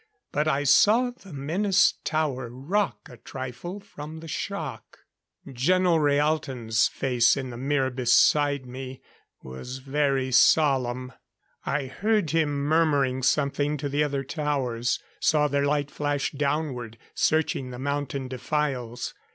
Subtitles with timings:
[0.31, 4.97] But I saw the menaced tower rock a trifle from the shock.
[5.53, 8.99] Geno Rhaalton's face in the mirror beside me
[9.43, 11.13] was very solemn.
[11.67, 17.69] I heard him murmuring something to the other towers, saw their light flash downward, searching
[17.69, 19.13] the mountain defiles.